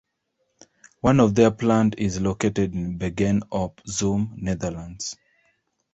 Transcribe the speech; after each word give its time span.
One 1.01 1.19
of 1.19 1.35
their 1.35 1.51
plants 1.51 1.97
is 1.99 2.19
located 2.19 2.73
in 2.73 2.97
Bergen 2.97 3.43
op 3.51 3.81
Zoom, 3.87 4.33
Netherlands. 4.37 5.15